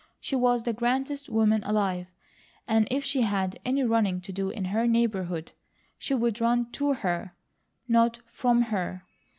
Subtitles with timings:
[0.19, 2.07] She was the grandest woman alive,
[2.67, 5.51] and if she had any running to do in her neighbourhood,
[5.99, 7.35] she would run TO her,
[7.85, 9.03] and not FROM her.